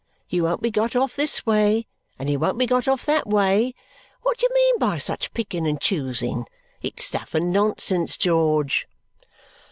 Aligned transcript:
You 0.29 0.41
won't 0.41 0.63
be 0.63 0.71
got 0.71 0.95
off 0.95 1.15
this 1.15 1.45
way, 1.45 1.85
and 2.17 2.27
you 2.27 2.39
won't 2.39 2.57
be 2.57 2.65
got 2.65 2.87
off 2.87 3.05
that 3.05 3.27
way 3.27 3.75
what 4.23 4.39
do 4.39 4.47
you 4.49 4.55
mean 4.55 4.79
by 4.79 4.97
such 4.97 5.31
picking 5.31 5.67
and 5.67 5.79
choosing? 5.79 6.47
It's 6.81 7.05
stuff 7.05 7.35
and 7.35 7.53
nonsense, 7.53 8.17
George." 8.17 8.87